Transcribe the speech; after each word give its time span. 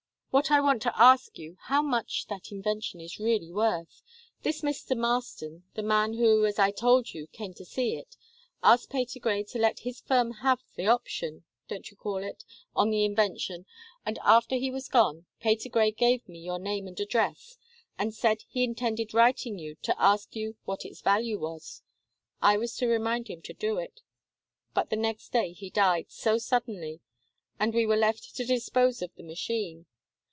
What 0.33 0.49
I 0.49 0.61
want 0.61 0.79
is 0.83 0.83
to 0.83 0.97
ask 0.97 1.37
you 1.37 1.57
how 1.63 1.81
much 1.81 2.27
that 2.27 2.53
invention 2.53 3.01
is 3.01 3.19
really 3.19 3.51
worth? 3.51 4.01
This 4.43 4.61
Mr. 4.61 4.95
Marston, 4.95 5.65
the 5.73 5.83
man 5.83 6.13
who, 6.13 6.45
as 6.45 6.57
I 6.57 6.71
told 6.71 7.13
you, 7.13 7.27
came 7.27 7.53
to 7.55 7.65
see 7.65 7.97
it, 7.97 8.15
asked 8.63 8.89
Patergrey 8.89 9.43
to 9.49 9.59
let 9.59 9.79
his 9.79 9.99
firm 9.99 10.31
have 10.35 10.61
the 10.77 10.87
option 10.87 11.43
don't 11.67 11.91
you 11.91 11.97
call 11.97 12.19
it? 12.23 12.45
on 12.73 12.91
the 12.91 13.03
invention, 13.03 13.65
and 14.05 14.19
after 14.23 14.55
he 14.55 14.71
was 14.71 14.87
gone 14.87 15.25
Patergrey 15.41 15.91
gave 15.91 16.25
me 16.29 16.39
your 16.39 16.59
name 16.59 16.87
and 16.87 16.97
address, 17.01 17.57
and 17.99 18.13
said 18.15 18.45
he 18.47 18.63
intended 18.63 19.13
writing 19.13 19.59
you 19.59 19.75
to 19.81 20.01
ask 20.01 20.33
you 20.33 20.55
what 20.63 20.85
its 20.85 21.01
value 21.01 21.37
was 21.39 21.81
I 22.41 22.55
was 22.55 22.73
to 22.77 22.87
remind 22.87 23.27
him 23.27 23.41
to 23.41 23.53
do 23.53 23.79
it. 23.79 23.99
But 24.73 24.91
the 24.91 24.95
next 24.95 25.33
day 25.33 25.51
he 25.51 25.69
died, 25.69 26.05
so 26.09 26.37
suddenly, 26.37 27.01
and 27.59 27.73
we 27.73 27.85
were 27.85 27.97
left 27.97 28.33
to 28.37 28.45
dispose 28.45 29.01
of 29.01 29.13
the 29.15 29.23
machine. 29.23 29.87